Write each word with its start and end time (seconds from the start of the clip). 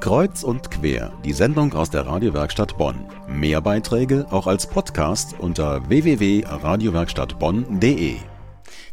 Kreuz 0.00 0.42
und 0.44 0.70
quer, 0.70 1.12
die 1.26 1.34
Sendung 1.34 1.74
aus 1.74 1.90
der 1.90 2.06
Radiowerkstatt 2.06 2.78
Bonn. 2.78 3.04
Mehr 3.28 3.60
Beiträge 3.60 4.26
auch 4.30 4.46
als 4.46 4.66
Podcast 4.66 5.34
unter 5.38 5.86
www.radiowerkstattbonn.de. 5.90 8.16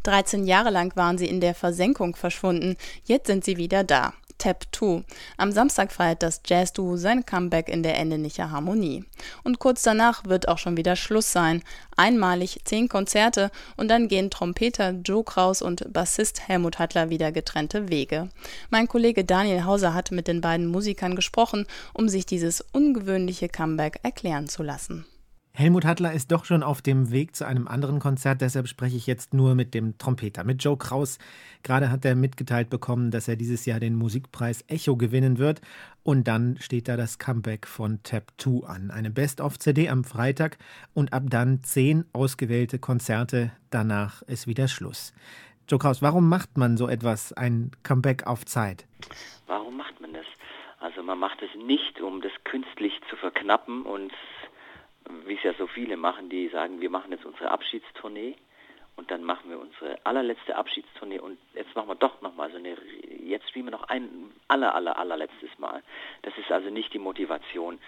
13 0.03 0.45
Jahre 0.45 0.69
lang 0.69 0.93
waren 0.97 1.17
sie 1.17 1.27
in 1.27 1.39
der 1.39 1.55
Versenkung 1.55 2.17
verschwunden. 2.17 2.75
Jetzt 3.05 3.27
sind 3.27 3.45
sie 3.45 3.55
wieder 3.55 3.85
da. 3.85 4.11
Tap 4.47 4.63
2. 4.71 5.03
Am 5.35 5.51
Samstag 5.51 5.91
feiert 5.91 6.23
das 6.23 6.39
Jazz-Duo 6.45 6.95
sein 6.95 7.25
Comeback 7.25 7.67
in 7.67 7.83
der 7.83 7.97
Endenicher 7.97 8.49
Harmonie. 8.49 9.03
Und 9.43 9.59
kurz 9.59 9.83
danach 9.83 10.23
wird 10.23 10.47
auch 10.47 10.57
schon 10.57 10.77
wieder 10.77 10.95
Schluss 10.95 11.33
sein. 11.33 11.61
Einmalig 11.97 12.61
zehn 12.63 12.87
Konzerte 12.87 13.51
und 13.75 13.89
dann 13.89 14.07
gehen 14.07 14.31
Trompeter 14.31 14.91
Joe 14.91 15.25
Kraus 15.25 15.61
und 15.61 15.91
Bassist 15.91 16.47
Helmut 16.47 16.79
Hattler 16.79 17.09
wieder 17.09 17.33
getrennte 17.33 17.89
Wege. 17.89 18.29
Mein 18.69 18.87
Kollege 18.87 19.25
Daniel 19.25 19.65
Hauser 19.65 19.93
hat 19.93 20.11
mit 20.11 20.29
den 20.29 20.39
beiden 20.39 20.67
Musikern 20.67 21.17
gesprochen, 21.17 21.65
um 21.93 22.07
sich 22.07 22.25
dieses 22.25 22.61
ungewöhnliche 22.71 23.49
Comeback 23.49 23.99
erklären 24.03 24.47
zu 24.47 24.63
lassen. 24.63 25.05
Helmut 25.59 25.85
Hattler 25.85 26.13
ist 26.13 26.31
doch 26.31 26.45
schon 26.45 26.61
auf 26.61 26.83
dem 26.83 27.09
Weg 27.09 27.35
zu 27.35 27.43
einem 27.43 27.67
anderen 27.67 27.97
Konzert, 27.97 28.41
deshalb 28.41 28.67
spreche 28.67 28.95
ich 28.95 29.07
jetzt 29.07 29.33
nur 29.33 29.55
mit 29.55 29.73
dem 29.73 29.97
Trompeter, 29.97 30.43
mit 30.43 30.63
Joe 30.63 30.77
Kraus. 30.77 31.17
Gerade 31.63 31.89
hat 31.89 32.05
er 32.05 32.13
mitgeteilt 32.13 32.69
bekommen, 32.69 33.09
dass 33.09 33.27
er 33.27 33.37
dieses 33.37 33.65
Jahr 33.65 33.79
den 33.79 33.95
Musikpreis 33.95 34.63
Echo 34.67 34.97
gewinnen 34.97 35.39
wird. 35.39 35.61
Und 36.03 36.27
dann 36.27 36.57
steht 36.59 36.87
da 36.87 36.95
das 36.95 37.17
Comeback 37.17 37.65
von 37.65 38.03
Tap 38.03 38.33
2 38.37 38.67
an. 38.67 38.91
Eine 38.91 39.09
Best-of-CD 39.09 39.89
am 39.89 40.03
Freitag 40.03 40.59
und 40.93 41.11
ab 41.11 41.23
dann 41.25 41.63
zehn 41.63 42.05
ausgewählte 42.13 42.77
Konzerte. 42.77 43.51
Danach 43.71 44.21
ist 44.21 44.45
wieder 44.45 44.67
Schluss. 44.67 45.11
Joe 45.67 45.79
Kraus, 45.79 46.03
warum 46.03 46.29
macht 46.29 46.55
man 46.59 46.77
so 46.77 46.87
etwas, 46.87 47.33
ein 47.33 47.71
Comeback 47.81 48.27
auf 48.27 48.45
Zeit? 48.45 48.85
Warum 49.47 49.75
macht 49.75 49.99
man 50.01 50.13
das? 50.13 50.27
Also 50.81 51.01
man 51.01 51.17
macht 51.17 51.41
es 51.41 51.49
nicht, 51.65 51.99
um 51.99 52.21
das 52.21 52.31
künstlich 52.43 52.93
zu 53.09 53.15
verknappen 53.15 53.87
und 53.87 54.11
wie 55.25 55.35
es 55.35 55.43
ja 55.43 55.53
so 55.53 55.67
viele 55.67 55.97
machen, 55.97 56.29
die 56.29 56.47
sagen, 56.49 56.81
wir 56.81 56.89
machen 56.89 57.11
jetzt 57.11 57.25
unsere 57.25 57.51
Abschiedstournee 57.51 58.35
und 58.95 59.11
dann 59.11 59.23
machen 59.23 59.49
wir 59.49 59.59
unsere 59.59 59.97
allerletzte 60.03 60.55
Abschiedstournee 60.55 61.19
und 61.19 61.37
jetzt 61.53 61.75
machen 61.75 61.87
wir 61.87 61.95
doch 61.95 62.21
nochmal 62.21 62.51
so 62.51 62.57
eine, 62.57 62.75
jetzt 63.23 63.49
spielen 63.49 63.65
wir 63.65 63.71
noch 63.71 63.89
ein 63.89 64.31
aller, 64.47 64.73
aller, 64.73 64.97
allerletztes 64.97 65.57
Mal. 65.59 65.83
Das 66.23 66.37
ist 66.37 66.51
also 66.51 66.69
nicht 66.69 66.93
die 66.93 66.99
Motivation. 66.99 67.79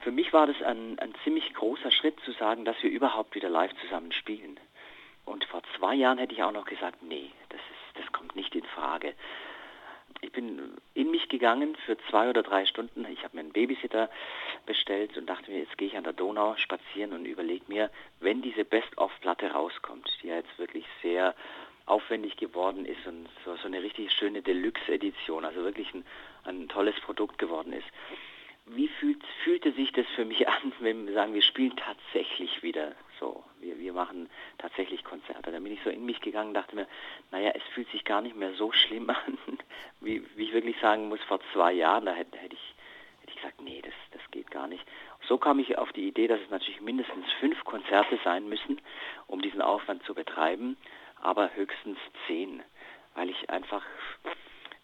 Für 0.00 0.10
mich 0.10 0.32
war 0.32 0.46
das 0.46 0.60
ein, 0.62 0.98
ein 0.98 1.14
ziemlich 1.24 1.54
großer 1.54 1.90
Schritt 1.90 2.18
zu 2.20 2.32
sagen, 2.32 2.64
dass 2.64 2.82
wir 2.82 2.90
überhaupt 2.90 3.34
wieder 3.34 3.48
live 3.48 3.72
zusammen 3.80 4.12
spielen. 4.12 4.58
Und 5.24 5.44
vor 5.44 5.62
zwei 5.76 5.94
Jahren 5.94 6.18
hätte 6.18 6.34
ich 6.34 6.42
auch 6.42 6.52
noch 6.52 6.66
gesagt, 6.66 7.02
nee, 7.02 7.30
das, 7.48 7.60
ist, 7.60 8.04
das 8.04 8.12
kommt 8.12 8.36
nicht 8.36 8.54
in 8.54 8.64
Frage 8.64 9.14
ich 10.20 10.32
bin 10.32 10.76
in 10.94 11.10
mich 11.10 11.28
gegangen 11.28 11.76
für 11.86 11.96
zwei 12.10 12.28
oder 12.28 12.42
drei 12.42 12.66
Stunden. 12.66 13.06
Ich 13.12 13.22
habe 13.24 13.36
mir 13.36 13.40
einen 13.40 13.52
Babysitter 13.52 14.10
bestellt 14.66 15.16
und 15.16 15.26
dachte 15.26 15.50
mir, 15.50 15.60
jetzt 15.60 15.78
gehe 15.78 15.88
ich 15.88 15.96
an 15.96 16.04
der 16.04 16.12
Donau 16.12 16.56
spazieren 16.56 17.12
und 17.12 17.24
überlege 17.24 17.64
mir, 17.68 17.90
wenn 18.20 18.42
diese 18.42 18.64
Best-of-Platte 18.64 19.52
rauskommt, 19.52 20.10
die 20.22 20.28
ja 20.28 20.36
jetzt 20.36 20.58
wirklich 20.58 20.84
sehr 21.02 21.34
aufwendig 21.86 22.36
geworden 22.36 22.84
ist 22.84 23.06
und 23.06 23.28
so, 23.44 23.56
so 23.56 23.66
eine 23.66 23.82
richtig 23.82 24.12
schöne 24.12 24.42
Deluxe-Edition, 24.42 25.44
also 25.44 25.62
wirklich 25.62 25.94
ein, 25.94 26.04
ein 26.44 26.68
tolles 26.68 26.98
Produkt 27.00 27.38
geworden 27.38 27.72
ist. 27.72 27.86
Wie 28.66 28.88
fühlt, 28.88 29.22
fühlte 29.44 29.72
sich 29.72 29.92
das 29.92 30.06
für 30.16 30.24
mich 30.24 30.48
an, 30.48 30.72
wenn 30.80 31.06
wir 31.06 31.14
sagen, 31.14 31.32
wir 31.32 31.42
spielen 31.42 31.76
tatsächlich 31.76 32.62
wieder 32.62 32.92
so, 33.20 33.44
wir, 33.60 33.78
wir 33.78 33.92
machen 33.92 34.28
tatsächlich 34.58 35.04
Konzerte. 35.04 35.50
Da 35.52 35.58
bin 35.60 35.72
ich 35.72 35.82
so 35.82 35.90
in 35.90 36.04
mich 36.04 36.20
gegangen, 36.20 36.54
dachte 36.54 36.74
mir, 36.74 36.86
naja, 37.30 37.52
es 37.54 37.62
fühlt 37.74 37.90
sich 37.90 38.04
gar 38.04 38.20
nicht 38.20 38.36
mehr 38.36 38.52
so 38.54 38.72
schlimm 38.72 39.08
an, 39.10 39.38
wie, 40.00 40.22
wie 40.36 40.44
ich 40.44 40.52
wirklich 40.52 40.78
sagen 40.80 41.08
muss, 41.08 41.20
vor 41.22 41.40
zwei 41.52 41.72
Jahren, 41.72 42.06
da 42.06 42.12
hätte, 42.12 42.36
hätte, 42.36 42.54
ich, 42.54 42.74
hätte 43.20 43.30
ich 43.30 43.36
gesagt, 43.36 43.60
nee, 43.60 43.80
das, 43.82 43.94
das 44.10 44.30
geht 44.32 44.50
gar 44.50 44.66
nicht. 44.66 44.84
So 45.28 45.38
kam 45.38 45.58
ich 45.58 45.76
auf 45.78 45.92
die 45.92 46.06
Idee, 46.06 46.28
dass 46.28 46.40
es 46.40 46.50
natürlich 46.50 46.80
mindestens 46.80 47.26
fünf 47.40 47.64
Konzerte 47.64 48.18
sein 48.24 48.48
müssen, 48.48 48.80
um 49.26 49.42
diesen 49.42 49.60
Aufwand 49.60 50.04
zu 50.04 50.14
betreiben, 50.14 50.76
aber 51.20 51.50
höchstens 51.54 51.98
zehn, 52.26 52.62
weil 53.14 53.30
ich 53.30 53.50
einfach 53.50 53.82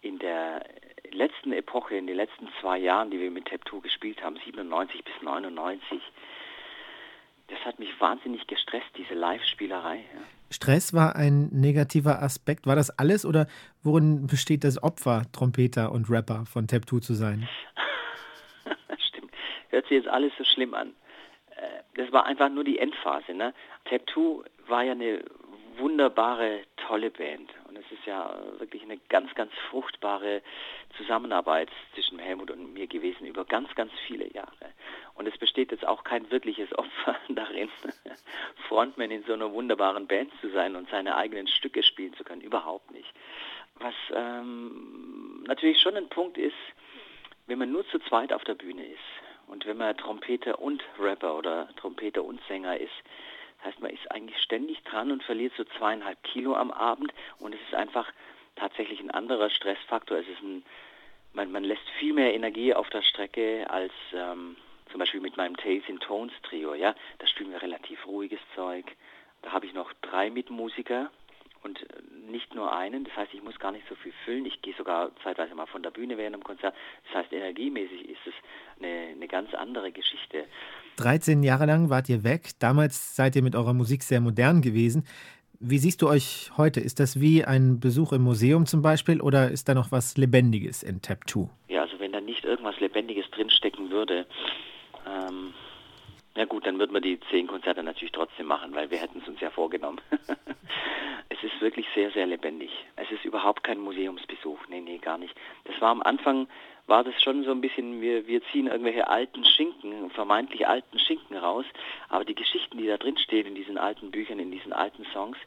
in 0.01 0.19
der 0.19 0.65
letzten 1.11 1.53
Epoche, 1.53 1.95
in 1.95 2.07
den 2.07 2.17
letzten 2.17 2.49
zwei 2.59 2.77
Jahren, 2.77 3.09
die 3.09 3.19
wir 3.19 3.31
mit 3.31 3.45
Tap 3.45 3.61
2 3.69 3.79
gespielt 3.79 4.21
haben, 4.21 4.37
97 4.43 5.03
bis 5.03 5.13
99, 5.21 6.01
das 7.47 7.59
hat 7.65 7.79
mich 7.79 7.89
wahnsinnig 7.99 8.47
gestresst, 8.47 8.87
diese 8.97 9.13
Live-Spielerei. 9.13 9.97
Ja. 9.97 10.21
Stress 10.49 10.93
war 10.93 11.15
ein 11.15 11.49
negativer 11.51 12.21
Aspekt. 12.21 12.67
War 12.67 12.75
das 12.75 12.89
alles 12.97 13.25
oder 13.25 13.47
worin 13.81 14.27
besteht 14.27 14.63
das 14.63 14.81
Opfer, 14.81 15.23
Trompeter 15.31 15.91
und 15.91 16.09
Rapper 16.09 16.45
von 16.45 16.67
Tap 16.67 16.87
2 16.87 16.99
zu 16.99 17.13
sein? 17.13 17.47
Hört 19.73 19.87
sich 19.87 20.03
jetzt 20.03 20.07
alles 20.07 20.31
so 20.37 20.43
schlimm 20.43 20.75
an. 20.75 20.93
Äh, 21.55 21.81
das 21.95 22.11
war 22.11 22.27
einfach 22.27 22.49
nur 22.49 22.63
die 22.63 22.77
Endphase. 22.77 23.33
Ne? 23.33 23.55
2 23.89 24.43
war 24.67 24.83
ja 24.83 24.91
eine 24.91 25.25
wunderbare, 25.77 26.61
tolle 26.77 27.09
Band. 27.09 27.51
Und 27.67 27.75
es 27.75 27.91
ist 27.91 28.05
ja 28.05 28.37
wirklich 28.59 28.83
eine 28.83 28.97
ganz, 29.09 29.33
ganz 29.33 29.51
fruchtbare 29.71 30.43
Zusammenarbeit 30.95 31.69
zwischen 31.95 32.19
Helmut 32.19 32.51
und 32.51 32.75
mir 32.75 32.85
gewesen 32.85 33.25
über 33.25 33.45
ganz, 33.45 33.73
ganz 33.73 33.91
viele 34.05 34.31
Jahre. 34.31 34.73
Und 35.15 35.27
es 35.27 35.35
besteht 35.39 35.71
jetzt 35.71 35.87
auch 35.87 36.03
kein 36.03 36.29
wirkliches 36.29 36.71
Opfer 36.77 37.15
darin, 37.29 37.69
Frontman 38.67 39.09
in 39.09 39.23
so 39.23 39.33
einer 39.33 39.51
wunderbaren 39.53 40.05
Band 40.05 40.31
zu 40.39 40.51
sein 40.51 40.75
und 40.75 40.87
seine 40.91 41.15
eigenen 41.15 41.47
Stücke 41.47 41.81
spielen 41.81 42.13
zu 42.13 42.23
können. 42.23 42.41
Überhaupt 42.41 42.91
nicht. 42.91 43.11
Was 43.79 43.95
ähm, 44.13 45.43
natürlich 45.47 45.81
schon 45.81 45.95
ein 45.95 46.09
Punkt 46.09 46.37
ist, 46.37 46.53
wenn 47.47 47.57
man 47.57 47.71
nur 47.71 47.87
zu 47.87 47.97
zweit 48.01 48.31
auf 48.31 48.43
der 48.43 48.53
Bühne 48.53 48.85
ist 48.85 49.22
und 49.47 49.65
wenn 49.65 49.77
man 49.77 49.95
Trompeter 49.97 50.59
und 50.59 50.83
Rapper 50.99 51.35
oder 51.37 51.67
Trompeter 51.75 52.23
und 52.23 52.41
Sänger 52.47 52.77
ist, 52.77 52.91
heißt, 53.63 53.79
man 53.81 53.91
ist 53.91 54.11
eigentlich 54.11 54.41
ständig 54.41 54.83
dran 54.83 55.11
und 55.11 55.23
verliert 55.23 55.53
so 55.55 55.63
zweieinhalb 55.63 56.21
Kilo 56.23 56.55
am 56.55 56.71
Abend 56.71 57.13
und 57.39 57.55
es 57.55 57.61
ist 57.61 57.75
einfach 57.75 58.11
tatsächlich 58.55 58.99
ein 58.99 59.11
anderer 59.11 59.49
Stressfaktor. 59.49 60.17
Es 60.17 60.27
ist 60.27 60.41
ein, 60.41 60.63
man, 61.33 61.51
man 61.51 61.63
lässt 61.63 61.89
viel 61.99 62.13
mehr 62.13 62.33
Energie 62.33 62.73
auf 62.73 62.89
der 62.89 63.01
Strecke 63.01 63.69
als 63.69 63.93
ähm, 64.13 64.57
zum 64.91 64.99
Beispiel 64.99 65.21
mit 65.21 65.37
meinem 65.37 65.57
Tales 65.57 65.83
in 65.87 65.99
Tones 65.99 66.33
Trio. 66.43 66.75
Ja, 66.75 66.93
da 67.19 67.27
spielen 67.27 67.51
wir 67.51 67.61
relativ 67.61 68.05
ruhiges 68.05 68.39
Zeug. 68.55 68.85
Da 69.41 69.51
habe 69.51 69.65
ich 69.65 69.73
noch 69.73 69.91
drei 70.01 70.29
Mitmusiker 70.29 71.09
und 71.63 71.81
äh, 71.81 72.31
nicht 72.31 72.53
nur 72.55 72.75
einen. 72.75 73.03
Das 73.05 73.15
heißt, 73.15 73.33
ich 73.33 73.43
muss 73.43 73.59
gar 73.59 73.71
nicht 73.71 73.85
so 73.87 73.95
viel 73.95 74.13
füllen. 74.25 74.45
Ich 74.45 74.61
gehe 74.61 74.73
sogar 74.75 75.11
zeitweise 75.23 75.55
mal 75.55 75.67
von 75.67 75.83
der 75.83 75.91
Bühne 75.91 76.17
während 76.17 76.35
dem 76.35 76.43
Konzert. 76.43 76.73
Das 77.05 77.23
heißt, 77.23 77.33
energiemäßig 77.33 78.09
ist 78.09 78.19
es 78.25 78.33
eine, 78.79 79.11
eine 79.11 79.27
ganz 79.27 79.53
andere 79.53 79.91
Geschichte. 79.91 80.45
13 80.97 81.43
Jahre 81.43 81.65
lang 81.65 81.89
wart 81.89 82.09
ihr 82.09 82.23
weg. 82.23 82.51
Damals 82.59 83.15
seid 83.15 83.35
ihr 83.35 83.43
mit 83.43 83.55
eurer 83.55 83.73
Musik 83.73 84.03
sehr 84.03 84.21
modern 84.21 84.61
gewesen. 84.61 85.05
Wie 85.59 85.77
siehst 85.77 86.01
du 86.01 86.09
euch 86.09 86.51
heute? 86.57 86.81
Ist 86.81 86.99
das 86.99 87.21
wie 87.21 87.45
ein 87.45 87.79
Besuch 87.79 88.11
im 88.11 88.23
Museum 88.23 88.65
zum 88.65 88.81
Beispiel 88.81 89.21
oder 89.21 89.49
ist 89.49 89.69
da 89.69 89.73
noch 89.73 89.91
was 89.91 90.17
Lebendiges 90.17 90.83
in 90.83 91.01
Tap 91.01 91.27
2? 91.27 91.47
Ja, 91.69 91.83
also 91.83 91.99
wenn 91.99 92.11
da 92.11 92.19
nicht 92.19 92.43
irgendwas 92.43 92.79
Lebendiges 92.81 93.29
drinstecken 93.31 93.89
würde, 93.89 94.25
ähm, 95.07 95.53
ja 96.35 96.45
gut, 96.45 96.65
dann 96.65 96.79
würden 96.79 96.93
wir 96.93 97.01
die 97.01 97.19
zehn 97.31 97.47
Konzerte 97.47 97.83
natürlich 97.83 98.11
trotzdem 98.11 98.47
machen, 98.47 98.73
weil 98.73 98.89
wir 98.89 98.97
hätten 98.97 99.21
es 99.21 99.27
uns 99.27 99.39
ja 99.39 99.51
vorgenommen. 99.51 100.01
ist 101.43 101.61
wirklich 101.61 101.87
sehr, 101.93 102.11
sehr 102.11 102.25
lebendig. 102.25 102.71
Es 102.95 103.09
ist 103.11 103.25
überhaupt 103.25 103.63
kein 103.63 103.79
Museumsbesuch. 103.79 104.59
Nee, 104.67 104.81
nee, 104.81 104.97
gar 104.97 105.17
nicht. 105.17 105.35
Das 105.65 105.79
war 105.81 105.89
am 105.89 106.01
Anfang, 106.01 106.47
war 106.87 107.03
das 107.03 107.21
schon 107.21 107.43
so 107.43 107.51
ein 107.51 107.61
bisschen, 107.61 108.01
wir, 108.01 108.27
wir 108.27 108.43
ziehen 108.51 108.67
irgendwelche 108.67 109.07
alten 109.07 109.45
Schinken, 109.45 110.09
vermeintlich 110.11 110.67
alten 110.67 110.99
Schinken 110.99 111.37
raus, 111.37 111.65
aber 112.09 112.25
die 112.25 112.35
Geschichten, 112.35 112.77
die 112.77 112.87
da 112.87 112.97
drin 112.97 113.17
stehen 113.17 113.47
in 113.47 113.55
diesen 113.55 113.77
alten 113.77 114.11
Büchern, 114.11 114.39
in 114.39 114.51
diesen 114.51 114.73
alten 114.73 115.05
Songs, 115.13 115.37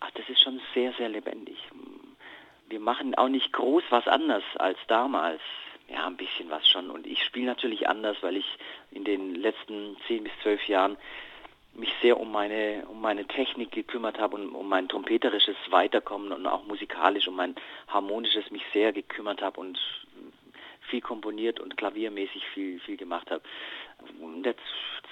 ach, 0.00 0.10
das 0.12 0.28
ist 0.28 0.40
schon 0.40 0.60
sehr, 0.74 0.92
sehr 0.94 1.08
lebendig. 1.08 1.58
Wir 2.68 2.80
machen 2.80 3.14
auch 3.14 3.28
nicht 3.28 3.52
groß 3.52 3.84
was 3.90 4.06
anders 4.08 4.44
als 4.56 4.78
damals. 4.88 5.40
Ja, 5.88 6.06
ein 6.06 6.16
bisschen 6.16 6.48
was 6.48 6.66
schon. 6.66 6.90
Und 6.90 7.06
ich 7.06 7.22
spiele 7.22 7.44
natürlich 7.44 7.88
anders, 7.88 8.16
weil 8.22 8.38
ich 8.38 8.46
in 8.90 9.04
den 9.04 9.34
letzten 9.34 9.98
zehn 10.06 10.24
bis 10.24 10.32
zwölf 10.42 10.66
Jahren 10.66 10.96
mich 11.74 11.92
sehr 12.02 12.18
um 12.20 12.30
meine, 12.30 12.84
um 12.88 13.00
meine 13.00 13.26
Technik 13.26 13.72
gekümmert 13.72 14.18
habe 14.18 14.36
und 14.36 14.54
um 14.54 14.68
mein 14.68 14.88
trompeterisches 14.88 15.56
Weiterkommen 15.70 16.32
und 16.32 16.46
auch 16.46 16.64
musikalisch 16.66 17.28
um 17.28 17.36
mein 17.36 17.54
harmonisches 17.88 18.50
mich 18.50 18.62
sehr 18.72 18.92
gekümmert 18.92 19.42
habe 19.42 19.60
und 19.60 19.78
viel 20.88 21.00
komponiert 21.00 21.60
und 21.60 21.76
klaviermäßig 21.76 22.46
viel, 22.48 22.78
viel 22.80 22.96
gemacht 22.96 23.30
habe. 23.30 23.42
Der 24.44 24.54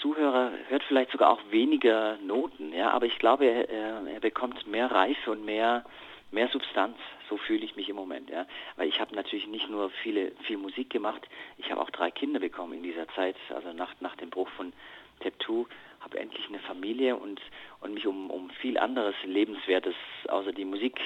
Zuhörer 0.01 0.53
hört 0.69 0.83
vielleicht 0.85 1.13
sogar 1.13 1.31
auch 1.31 1.41
weniger 1.51 2.19
Noten, 2.19 2.73
ja, 2.73 2.91
aber 2.91 3.07
ich 3.07 3.19
glaube, 3.19 3.47
er, 3.47 4.07
er 4.07 4.21
bekommt 4.21 4.67
mehr 4.67 4.91
Reife 4.91 5.31
und 5.31 5.45
mehr, 5.45 5.85
mehr 6.33 6.49
Substanz. 6.49 6.97
So 7.29 7.37
fühle 7.37 7.65
ich 7.65 7.77
mich 7.77 7.89
im 7.89 7.97
Moment, 7.97 8.31
ja. 8.31 8.47
Weil 8.77 8.89
ich 8.89 9.01
habe 9.01 9.15
natürlich 9.15 9.47
nicht 9.47 9.69
nur 9.69 9.91
viele, 10.03 10.33
viel 10.47 10.57
Musik 10.57 10.91
gemacht, 10.91 11.23
ich 11.59 11.71
habe 11.71 11.81
auch 11.81 11.91
drei 11.91 12.11
Kinder 12.11 12.41
bekommen 12.41 12.75
in 12.75 12.83
dieser 12.83 13.09
Zeit, 13.09 13.37
also 13.51 13.73
nach, 13.73 13.95
nach 14.01 14.17
dem 14.17 14.31
Bruch 14.31 14.49
von 14.51 14.73
2, 15.21 15.67
habe 16.01 16.19
endlich 16.19 16.49
eine 16.49 16.59
Familie 16.61 17.17
und, 17.17 17.41
und 17.81 17.95
mich 17.95 18.07
um, 18.07 18.31
um 18.31 18.51
viel 18.51 18.77
anderes 18.79 19.15
Lebenswertes 19.25 19.95
außer 20.29 20.53
die 20.53 20.65
Musik 20.65 20.99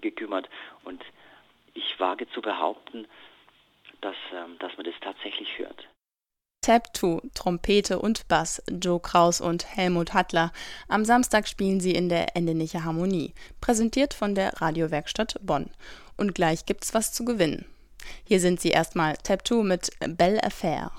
gekümmert. 0.00 0.48
Und 0.84 1.02
ich 1.74 1.98
wage 1.98 2.28
zu 2.30 2.40
behaupten, 2.40 3.06
dass, 4.00 4.16
ähm, 4.32 4.56
dass 4.58 4.76
man 4.76 4.86
das 4.86 4.94
tatsächlich 5.00 5.58
hört. 5.58 5.86
Tap 6.66 6.96
2, 6.96 7.20
Trompete 7.32 8.00
und 8.00 8.26
Bass, 8.26 8.60
Joe 8.68 8.98
Kraus 8.98 9.40
und 9.40 9.76
Helmut 9.76 10.14
Hattler. 10.14 10.52
Am 10.88 11.04
Samstag 11.04 11.46
spielen 11.46 11.78
sie 11.78 11.92
in 11.92 12.08
der 12.08 12.34
Endenicher 12.34 12.82
Harmonie, 12.82 13.34
präsentiert 13.60 14.14
von 14.14 14.34
der 14.34 14.60
Radiowerkstatt 14.60 15.36
Bonn. 15.42 15.70
Und 16.16 16.34
gleich 16.34 16.66
gibt's 16.66 16.92
was 16.92 17.12
zu 17.12 17.24
gewinnen. 17.24 17.66
Hier 18.24 18.40
sind 18.40 18.60
sie 18.60 18.70
erstmal 18.70 19.16
Tap 19.18 19.46
2 19.46 19.62
mit 19.62 19.90
Belle 20.18 20.42
Affair. 20.42 20.90